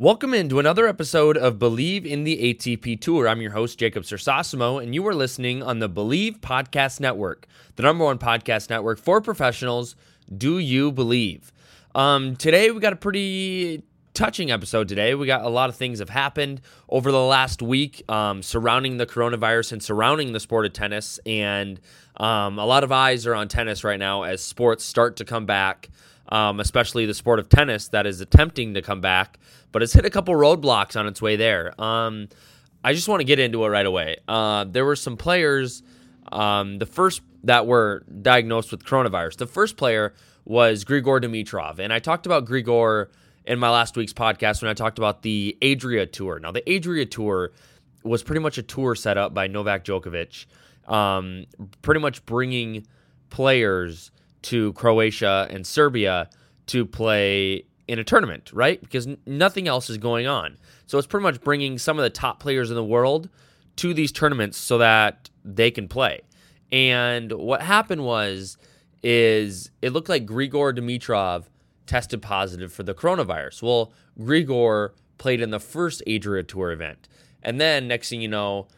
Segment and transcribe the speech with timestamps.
[0.00, 3.26] Welcome into another episode of Believe in the ATP Tour.
[3.26, 7.82] I'm your host, Jacob Cersosimo, and you are listening on the Believe Podcast Network, the
[7.82, 9.96] number one podcast network for professionals.
[10.32, 11.52] Do you believe?
[11.96, 13.82] Um, today, we got a pretty
[14.14, 15.16] touching episode today.
[15.16, 19.06] We got a lot of things have happened over the last week um, surrounding the
[19.06, 21.18] coronavirus and surrounding the sport of tennis.
[21.26, 21.80] And
[22.18, 25.44] um, a lot of eyes are on tennis right now as sports start to come
[25.44, 25.88] back,
[26.28, 29.40] um, especially the sport of tennis that is attempting to come back
[29.72, 31.78] but it's hit a couple roadblocks on its way there.
[31.80, 32.28] Um,
[32.82, 34.16] I just want to get into it right away.
[34.26, 35.82] Uh, there were some players,
[36.30, 39.36] um, the first that were diagnosed with coronavirus.
[39.36, 43.08] The first player was Grigor Dimitrov, and I talked about Grigor
[43.44, 46.38] in my last week's podcast when I talked about the Adria Tour.
[46.38, 47.52] Now, the Adria Tour
[48.02, 50.46] was pretty much a tour set up by Novak Djokovic,
[50.86, 51.46] um,
[51.82, 52.86] pretty much bringing
[53.30, 54.10] players
[54.42, 56.30] to Croatia and Serbia
[56.66, 58.80] to play in a tournament, right?
[58.80, 60.58] Because n- nothing else is going on.
[60.86, 63.28] So it's pretty much bringing some of the top players in the world
[63.76, 66.20] to these tournaments so that they can play.
[66.70, 68.58] And what happened was
[69.02, 71.44] is it looked like Grigor Dimitrov
[71.86, 73.62] tested positive for the coronavirus.
[73.62, 77.08] Well, Grigor played in the first Adria Tour event.
[77.42, 78.68] And then next thing you know,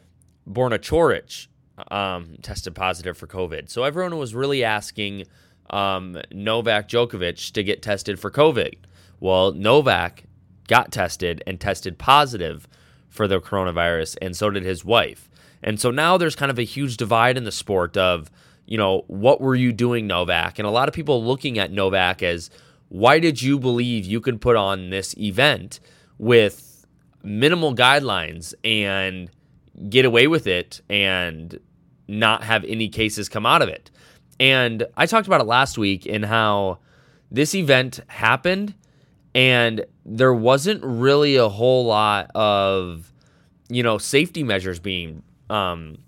[0.49, 1.49] Borna Coric
[1.91, 3.71] um, tested positive for COVID.
[3.71, 5.25] So everyone was really asking
[5.71, 8.75] um, Novak Djokovic to get tested for COVID.
[9.21, 10.25] Well, Novak
[10.67, 12.67] got tested and tested positive
[13.09, 15.29] for the coronavirus, and so did his wife.
[15.63, 18.31] And so now there's kind of a huge divide in the sport of,
[18.67, 20.59] you know, what were you doing, Novak?
[20.59, 22.51] And a lot of people looking at Novak as,
[22.89, 25.81] why did you believe you could put on this event
[26.19, 26.87] with
[27.23, 29.31] minimal guidelines and
[29.89, 31.59] get away with it and
[32.09, 33.91] not have any cases come out of it?
[34.39, 36.79] And I talked about it last week in how
[37.31, 38.75] this event happened
[39.35, 43.13] and there wasn't really a whole lot of
[43.69, 45.99] you know safety measures being um,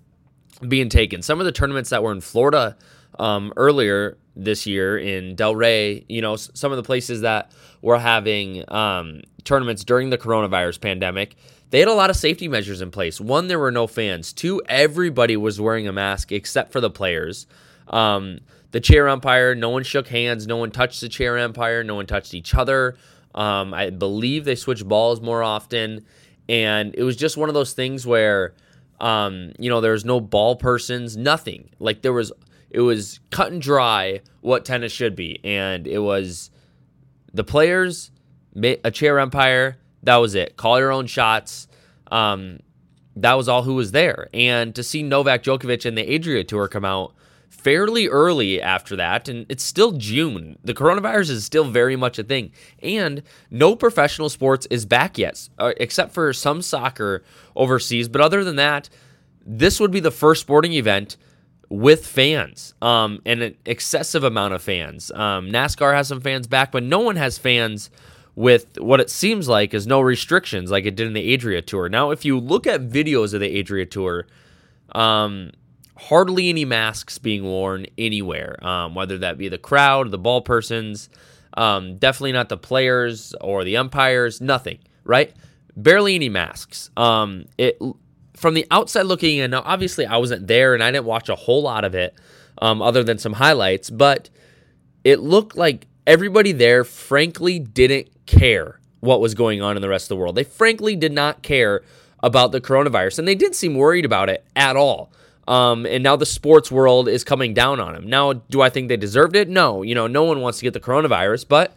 [0.67, 1.23] being taken.
[1.23, 2.77] Some of the tournaments that were in Florida
[3.19, 7.53] um, earlier this year in Delray, you know, some of the places that
[7.83, 11.37] were having um, tournaments during the coronavirus pandemic,
[11.71, 13.21] they had a lot of safety measures in place.
[13.21, 14.33] One, there were no fans.
[14.33, 17.47] Two, everybody was wearing a mask except for the players.
[17.89, 18.41] Um,
[18.73, 22.07] the chair umpire, no one shook hands, no one touched the chair umpire, no one
[22.07, 22.97] touched each other.
[23.35, 26.05] Um, I believe they switch balls more often,
[26.49, 28.55] and it was just one of those things where,
[29.01, 31.71] um, you know, there was no ball persons, nothing.
[31.79, 32.33] Like there was,
[32.71, 36.51] it was cut and dry what tennis should be, and it was
[37.33, 38.11] the players,
[38.57, 39.79] a chair umpire.
[40.03, 40.57] That was it.
[40.57, 41.69] Call your own shots.
[42.11, 42.59] Um,
[43.17, 44.29] that was all who was there.
[44.35, 47.15] And to see Novak Djokovic and the Adria Tour come out
[47.53, 50.59] fairly early after that, and it's still June.
[50.65, 52.51] The coronavirus is still very much a thing,
[52.83, 57.23] and no professional sports is back yet, uh, except for some soccer
[57.55, 58.09] overseas.
[58.09, 58.89] But other than that,
[59.45, 61.17] this would be the first sporting event
[61.69, 65.11] with fans, um, and an excessive amount of fans.
[65.13, 67.91] Um, NASCAR has some fans back, but no one has fans
[68.35, 71.89] with what it seems like is no restrictions like it did in the Adria Tour.
[71.89, 74.27] Now, if you look at videos of the Adria Tour,
[74.95, 75.53] um,
[75.97, 81.09] hardly any masks being worn anywhere, um, whether that be the crowd, the ball persons,
[81.57, 85.33] um, definitely not the players or the umpires, nothing, right?
[85.77, 86.91] Barely any masks.
[86.97, 87.79] Um, it
[88.35, 89.51] from the outside looking in.
[89.51, 92.15] Now, obviously, I wasn't there and I didn't watch a whole lot of it,
[92.59, 93.91] um, other than some highlights.
[93.91, 94.31] But
[95.05, 100.07] it looked like everybody there, frankly, didn't care what was going on in the rest
[100.07, 100.37] of the world.
[100.37, 101.83] They frankly did not care
[102.23, 105.13] about the coronavirus, and they didn't seem worried about it at all.
[105.49, 108.09] Um, and now the sports world is coming down on him.
[108.09, 109.49] Now, do I think they deserved it?
[109.49, 109.83] No.
[109.83, 111.77] You know, no one wants to get the coronavirus, but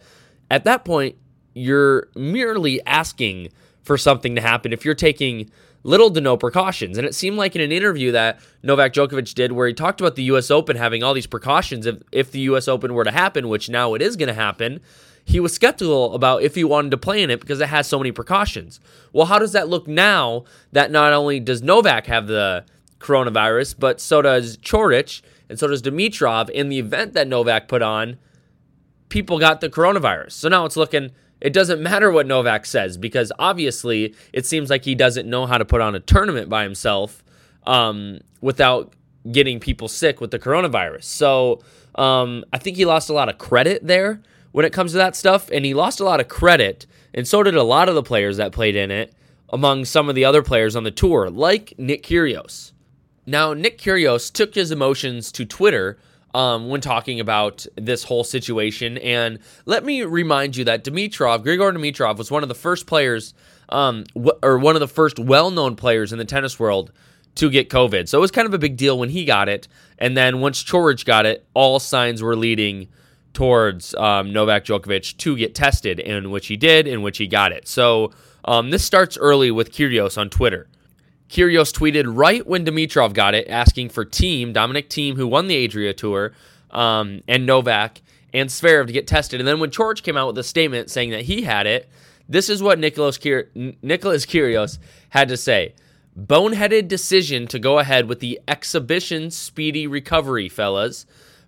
[0.51, 1.15] at that point,
[1.53, 3.49] you're merely asking
[3.81, 5.49] for something to happen if you're taking
[5.83, 6.97] little to no precautions.
[6.97, 10.15] And it seemed like in an interview that Novak Djokovic did where he talked about
[10.15, 13.47] the US Open having all these precautions if, if the US Open were to happen,
[13.47, 14.81] which now it is going to happen,
[15.23, 17.99] he was skeptical about if he wanted to play in it because it has so
[17.99, 18.79] many precautions.
[19.13, 22.65] Well, how does that look now that not only does Novak have the
[23.05, 27.81] coronavirus, but so does Coric and so does Dimitrov in the event that Novak put
[27.81, 28.17] on,
[29.09, 30.31] people got the coronavirus.
[30.31, 31.11] So now it's looking
[31.41, 35.57] it doesn't matter what Novak says because obviously it seems like he doesn't know how
[35.57, 37.23] to put on a tournament by himself
[37.67, 38.93] um, without
[39.31, 41.03] getting people sick with the coronavirus.
[41.03, 41.61] So
[41.95, 45.15] um, I think he lost a lot of credit there when it comes to that
[45.15, 45.49] stuff.
[45.51, 48.37] And he lost a lot of credit, and so did a lot of the players
[48.37, 49.13] that played in it
[49.49, 52.71] among some of the other players on the tour, like Nick Kyrgios.
[53.25, 55.97] Now, Nick Kyrgios took his emotions to Twitter
[56.35, 58.97] um, when talking about this whole situation.
[58.97, 63.33] And let me remind you that Dimitrov, Grigor Dimitrov, was one of the first players,
[63.69, 66.91] um, w- or one of the first well known players in the tennis world
[67.35, 68.07] to get COVID.
[68.07, 69.67] So it was kind of a big deal when he got it.
[69.97, 72.89] And then once Coric got it, all signs were leading
[73.33, 77.51] towards um, Novak Djokovic to get tested, in which he did, in which he got
[77.51, 77.67] it.
[77.67, 78.11] So
[78.45, 80.67] um, this starts early with Kyrgios on Twitter.
[81.29, 85.65] Kyrgios tweeted right when Dimitrov got it, asking for Thiem Dominic Thiem, who won the
[85.65, 86.33] Adria Tour,
[86.71, 88.01] um, and Novak
[88.33, 89.39] and Zverev to get tested.
[89.39, 91.89] And then when George came out with a statement saying that he had it,
[92.27, 93.49] this is what Nicholas, Kyr-
[93.81, 94.77] Nicholas Kyrgios
[95.09, 95.73] had to say.
[96.17, 101.05] Boneheaded decision to go ahead with the exhibition speedy recovery, fellas.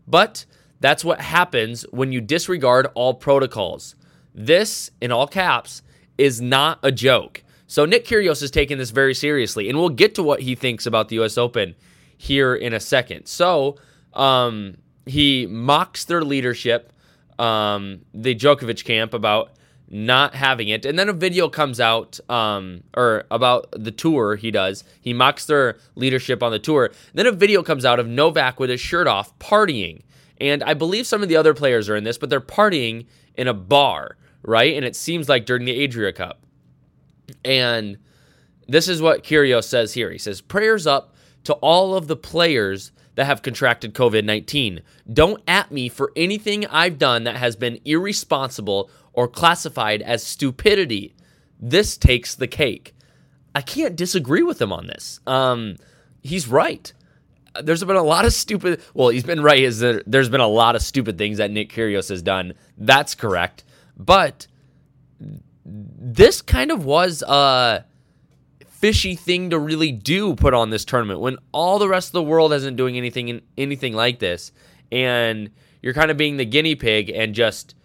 [0.08, 0.46] But
[0.80, 3.96] that's what happens when you disregard all protocols.
[4.34, 5.82] This, in all caps,
[6.18, 7.44] is not a joke.
[7.68, 10.86] So Nick Kyrgios is taking this very seriously, and we'll get to what he thinks
[10.86, 11.38] about the U.S.
[11.38, 11.76] Open
[12.18, 13.28] here in a second.
[13.28, 13.76] So
[14.14, 16.94] um, he mocks their leadership,
[17.38, 19.52] um, the Djokovic camp, about
[19.90, 24.52] not having it, and then a video comes out, um, or about the tour he
[24.52, 24.84] does.
[25.02, 26.92] He mocks their leadership on the tour.
[27.14, 30.02] Then a video comes out of Novak with his shirt off, partying,
[30.40, 33.06] and I believe some of the other players are in this, but they're partying
[33.36, 34.76] in a bar, right?
[34.76, 36.47] And it seems like during the Adria Cup.
[37.44, 37.98] And
[38.68, 40.12] this is what Kyrgios says here.
[40.12, 44.82] He says, Prayers up to all of the players that have contracted COVID 19.
[45.12, 51.16] Don't at me for anything I've done that has been irresponsible or classified as stupidity.
[51.60, 52.94] This takes the cake.
[53.56, 55.20] I can't disagree with him on this.
[55.26, 55.78] Um,
[56.22, 56.94] he's right.
[57.64, 58.82] There's been a lot of stupid.
[58.94, 59.64] Well, he's been right.
[59.64, 62.54] Is there, there's been a lot of stupid things that Nick Kyrgios has done.
[62.78, 63.64] That's correct.
[63.98, 64.46] But
[65.68, 67.86] this kind of was a
[68.68, 72.24] fishy thing to really do put on this tournament when all the rest of the
[72.24, 74.52] world isn't doing anything anything like this.
[74.92, 75.50] And
[75.82, 77.76] you're kind of being the guinea pig and just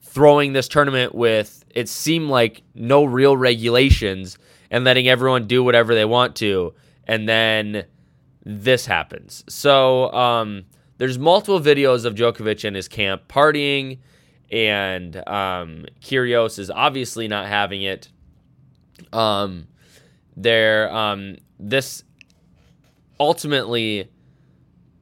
[0.00, 4.38] throwing this tournament with it seemed like no real regulations
[4.70, 6.74] and letting everyone do whatever they want to.
[7.06, 7.84] And then
[8.44, 9.44] this happens.
[9.48, 10.64] So um,
[10.98, 13.98] there's multiple videos of Djokovic and his camp partying
[14.50, 18.08] and um, Kyrgios is obviously not having it.
[19.12, 19.68] Um,
[20.36, 22.04] there, um, this
[23.18, 24.10] ultimately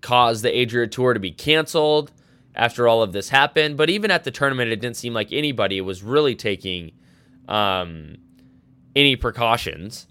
[0.01, 2.13] caused the Adria Tour to be canceled
[2.55, 3.77] after all of this happened.
[3.77, 6.93] But even at the tournament, it didn't seem like anybody was really taking
[7.49, 8.17] um,
[8.95, 10.07] any precautions.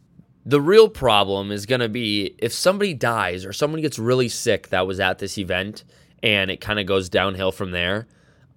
[0.45, 4.69] The real problem is going to be if somebody dies or someone gets really sick
[4.69, 5.83] that was at this event
[6.23, 8.07] and it kind of goes downhill from there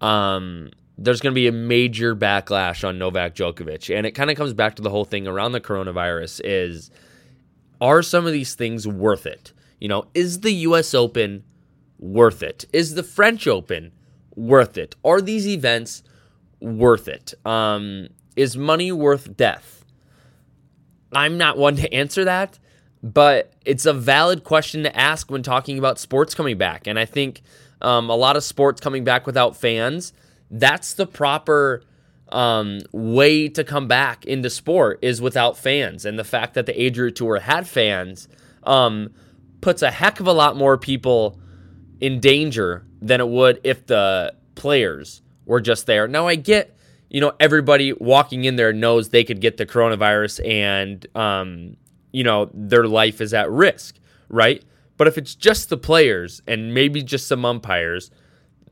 [0.01, 3.95] um, there's going to be a major backlash on Novak Djokovic.
[3.95, 6.91] And it kind of comes back to the whole thing around the coronavirus is
[7.81, 9.53] are some of these things worth it?
[9.81, 11.43] You know, is the US Open
[11.99, 12.67] worth it?
[12.73, 13.93] Is the French Open
[14.35, 14.95] worth it?
[15.05, 16.03] Are these events
[16.61, 17.33] worth it?
[17.47, 19.85] Um, is money worth death?
[21.13, 22.59] I'm not one to answer that,
[23.03, 26.87] but it's a valid question to ask when talking about sports coming back.
[26.87, 27.43] And I think
[27.81, 30.13] um, a lot of sports coming back without fans.
[30.51, 31.83] That's the proper
[32.31, 36.05] um, way to come back into sport is without fans.
[36.05, 38.29] And the fact that the Adria Tour had fans
[38.65, 39.13] um,
[39.61, 41.39] puts a heck of a lot more people
[42.01, 46.07] in danger than it would if the players were just there.
[46.07, 46.77] Now, I get,
[47.09, 51.77] you know, everybody walking in there knows they could get the coronavirus and, um,
[52.13, 53.97] you know, their life is at risk,
[54.29, 54.65] right?
[55.01, 58.11] But if it's just the players and maybe just some umpires,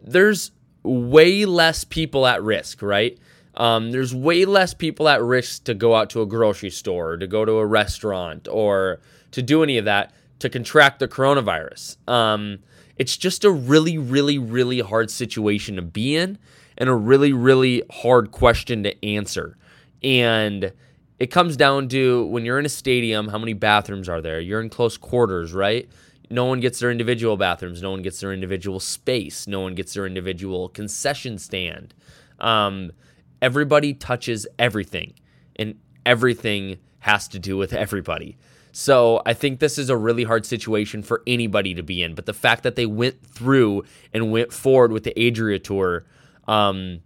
[0.02, 0.50] there's
[0.82, 3.18] way less people at risk, right?
[3.54, 7.26] Um, there's way less people at risk to go out to a grocery store, to
[7.26, 11.96] go to a restaurant, or to do any of that to contract the coronavirus.
[12.06, 12.58] Um,
[12.98, 16.36] it's just a really, really, really hard situation to be in
[16.76, 19.56] and a really, really hard question to answer.
[20.02, 20.74] And
[21.18, 24.40] it comes down to when you're in a stadium, how many bathrooms are there?
[24.40, 25.88] You're in close quarters, right?
[26.30, 27.82] No one gets their individual bathrooms.
[27.82, 29.46] No one gets their individual space.
[29.46, 31.94] No one gets their individual concession stand.
[32.38, 32.92] Um,
[33.40, 35.14] everybody touches everything,
[35.56, 38.36] and everything has to do with everybody.
[38.72, 42.14] So I think this is a really hard situation for anybody to be in.
[42.14, 46.04] But the fact that they went through and went forward with the Adria Tour,
[46.46, 47.00] um,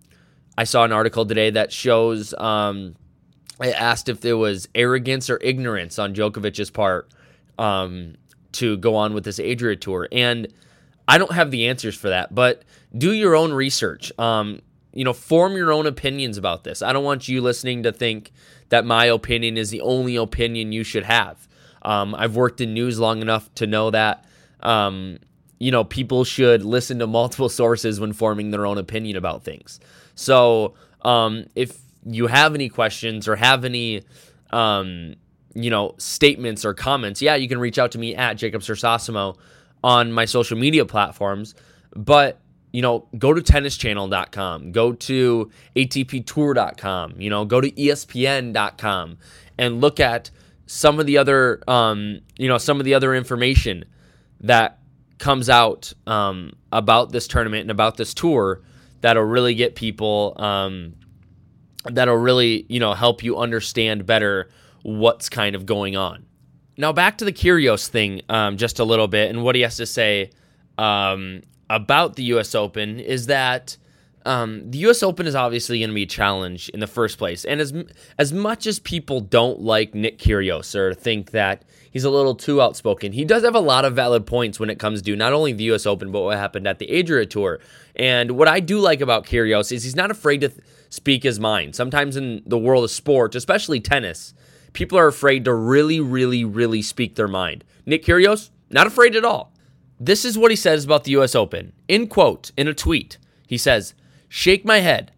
[0.59, 2.35] I saw an article today that shows.
[2.35, 2.97] Um,
[3.61, 7.09] I asked if there was arrogance or ignorance on Djokovic's part
[7.59, 8.17] um,
[8.53, 10.49] to go on with this Adria Tour, and
[11.09, 12.35] I don't have the answers for that.
[12.35, 12.63] But
[12.97, 14.13] do your own research.
[14.19, 14.61] Um,
[14.93, 16.83] you know, form your own opinions about this.
[16.83, 18.31] I don't want you listening to think
[18.69, 21.49] that my opinion is the only opinion you should have.
[21.83, 24.25] Um, I've worked in news long enough to know that,
[24.61, 25.19] um,
[25.59, 29.81] you know, people should listen to multiple sources when forming their own opinion about things.
[30.15, 34.03] So um, if you have any questions or have any,
[34.51, 35.15] um,
[35.55, 39.37] you know, statements or comments, yeah, you can reach out to me at Jacob Cersosimo
[39.85, 41.55] on my social media platforms.
[41.95, 42.39] But
[42.73, 49.19] you know, go to tennischannel.com, go to atptour.com, you know, go to espn.com
[49.59, 50.31] and look at
[50.67, 53.85] some of the other, um, you know, some of the other information
[54.41, 54.79] that
[55.19, 58.63] comes out um, about this tournament and about this tour
[59.03, 60.95] that'll really get people, um,
[61.85, 64.49] that'll really, you know, help you understand better
[64.83, 66.27] what's kind of going on.
[66.77, 69.77] Now, back to the Kyrgios thing um, just a little bit and what he has
[69.77, 70.31] to say
[70.79, 72.55] um, about the U.S.
[72.55, 73.77] Open is that
[74.25, 75.03] um, the U.S.
[75.03, 77.73] Open is obviously going to be a challenge in the first place, and as
[78.19, 82.62] as much as people don't like Nick Kyrgios or think that he's a little too
[82.62, 85.53] outspoken, he does have a lot of valid points when it comes to not only
[85.53, 85.87] the U.S.
[85.87, 87.59] Open but what happened at the Adria Tour.
[87.97, 91.39] And what I do like about Kyrgios is he's not afraid to th- speak his
[91.41, 91.75] mind.
[91.75, 94.35] Sometimes in the world of sports, especially tennis,
[94.73, 97.64] people are afraid to really, really, really speak their mind.
[97.87, 99.52] Nick Kyrgios, not afraid at all.
[100.00, 101.73] This is what he says about the US Open.
[101.88, 103.95] In quote, in a tweet, he says,
[104.29, 105.12] Shake my head.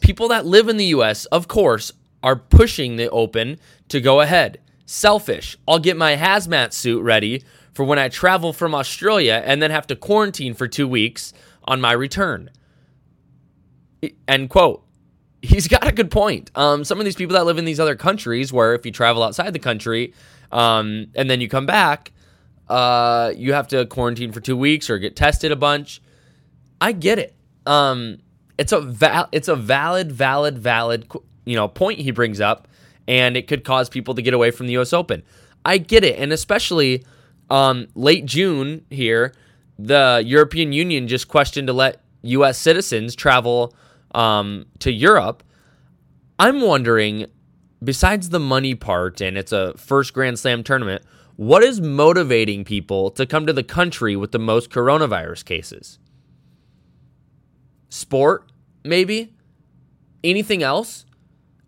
[0.00, 1.92] People that live in the US, of course,
[2.22, 4.60] are pushing the Open to go ahead.
[4.86, 5.56] Selfish.
[5.66, 7.42] I'll get my hazmat suit ready
[7.72, 11.32] for when I travel from Australia and then have to quarantine for two weeks
[11.64, 12.50] on my return.
[14.26, 14.84] End quote.
[15.42, 16.50] He's got a good point.
[16.54, 19.22] Um, some of these people that live in these other countries, where if you travel
[19.22, 20.12] outside the country
[20.52, 22.12] um, and then you come back,
[22.68, 26.00] uh, you have to quarantine for two weeks or get tested a bunch.
[26.80, 27.34] I get it.
[27.66, 28.18] Um,
[28.58, 31.06] it's a val- it's a valid, valid, valid,
[31.44, 32.68] you know, point he brings up,
[33.08, 34.92] and it could cause people to get away from the U.S.
[34.92, 35.22] Open.
[35.64, 37.04] I get it, and especially
[37.50, 39.34] um, late June here,
[39.78, 42.58] the European Union just questioned to let U.S.
[42.58, 43.74] citizens travel
[44.14, 45.42] um, to Europe.
[46.38, 47.26] I'm wondering,
[47.82, 51.04] besides the money part, and it's a first Grand Slam tournament
[51.40, 55.98] what is motivating people to come to the country with the most coronavirus cases?
[57.88, 58.52] Sport,
[58.84, 59.32] maybe?
[60.22, 61.06] Anything else?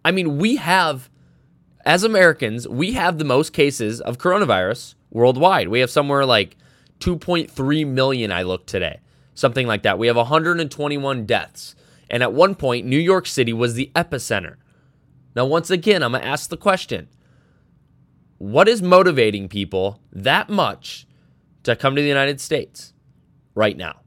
[0.04, 1.08] I mean, we have,
[1.86, 5.68] as Americans, we have the most cases of coronavirus worldwide.
[5.68, 6.58] We have somewhere like
[7.00, 9.00] 2.3 million, I looked today,
[9.32, 9.98] something like that.
[9.98, 11.74] We have 121 deaths.
[12.12, 14.56] And at one point, New York City was the epicenter.
[15.34, 17.08] Now, once again, I'm going to ask the question
[18.36, 21.06] what is motivating people that much
[21.62, 22.92] to come to the United States
[23.54, 24.00] right now?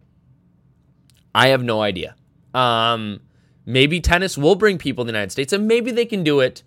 [1.33, 2.15] I have no idea.
[2.53, 3.21] Um,
[3.65, 6.63] maybe tennis will bring people to the United States, and maybe they can do it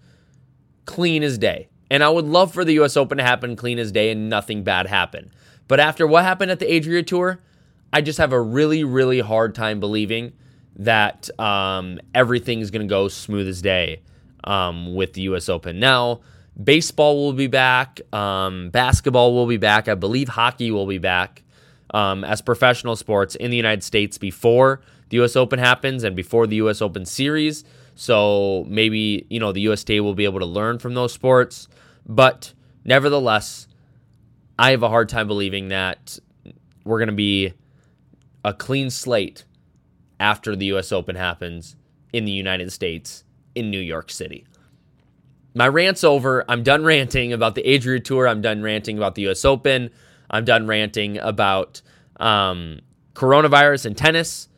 [0.87, 1.69] clean as day.
[1.91, 2.97] And I would love for the U.S.
[2.97, 5.31] Open to happen clean as day and nothing bad happen.
[5.69, 7.41] But after what happened at the Adria Tour,
[7.93, 10.33] I just have a really, really hard time believing
[10.77, 14.03] that um, everything's going to go smooth as day
[14.45, 15.49] um, with the U.S.
[15.49, 15.81] Open.
[15.81, 16.21] Now,
[16.63, 18.01] Baseball will be back.
[18.13, 19.87] Um, basketball will be back.
[19.87, 21.45] I believe hockey will be back
[21.95, 25.37] um, as professional sports in the United States before the U.S.
[25.37, 26.83] Open happens and before the U.S.
[26.83, 27.65] Open series.
[27.95, 31.69] So maybe you know the USTA will be able to learn from those sports.
[32.05, 33.69] But nevertheless,
[34.59, 36.19] I have a hard time believing that
[36.85, 37.53] we're going to be
[38.45, 39.45] a clean slate
[40.21, 40.93] after the U.S.
[40.93, 41.77] Open happens
[42.13, 44.47] in the United States in New York City
[45.59, 46.45] my rant's over.
[46.49, 48.29] I'm done ranting about the Adria Tour.
[48.29, 49.45] I'm done ranting about the U.S.
[49.45, 49.91] Open.
[50.31, 51.83] I'm done ranting about
[52.21, 52.81] um,
[53.15, 54.49] coronavirus and tennis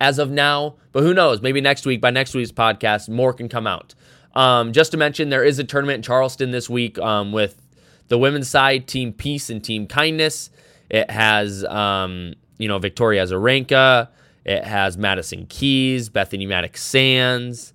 [0.00, 0.76] as of now.
[0.92, 1.42] But who knows?
[1.42, 3.96] Maybe next week, by next week's podcast, more can come out.
[4.34, 7.60] Um, just to mention, there is a tournament in Charleston this week um, with
[8.06, 10.50] the women's side, Team Peace and Team Kindness.
[10.88, 14.08] It has, um, you know, Victoria Azarenka.
[14.44, 17.72] It has Madison Keys, Bethanie Mattek-Sands.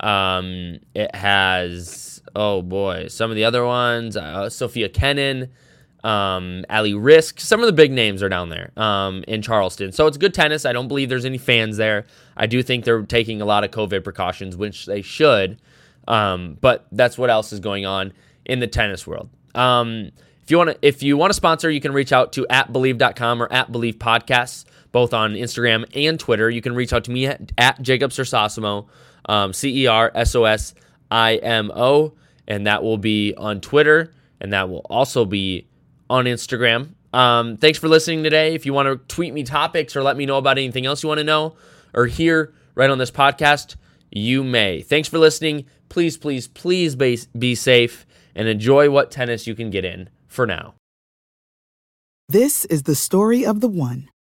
[0.00, 5.50] Um, it has oh boy, some of the other ones: uh, Sofia Kenin,
[6.04, 7.40] um, Ali Riske.
[7.40, 9.92] Some of the big names are down there um, in Charleston.
[9.92, 10.64] So it's good tennis.
[10.64, 12.06] I don't believe there's any fans there.
[12.36, 15.60] I do think they're taking a lot of COVID precautions, which they should.
[16.06, 18.12] Um, but that's what else is going on
[18.44, 19.28] in the tennis world.
[19.54, 20.10] Um,
[20.42, 22.72] if you want to, if you want to sponsor, you can reach out to at
[22.72, 26.50] believe.com or at believe podcasts, both on Instagram and Twitter.
[26.50, 28.88] You can reach out to me at, at Jacob Cersosimo,
[29.26, 30.74] um, C E R S O S
[31.10, 32.14] I M O,
[32.46, 35.68] and that will be on Twitter, and that will also be
[36.08, 36.94] on Instagram.
[37.12, 38.54] Um, thanks for listening today.
[38.54, 41.08] If you want to tweet me topics or let me know about anything else you
[41.08, 41.56] want to know
[41.94, 43.76] or hear right on this podcast,
[44.10, 44.82] you may.
[44.82, 45.64] Thanks for listening.
[45.88, 50.46] Please, please, please be, be safe and enjoy what tennis you can get in for
[50.46, 50.74] now.
[52.28, 54.10] This is the story of the one.